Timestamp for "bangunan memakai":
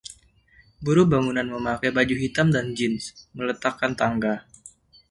1.13-1.89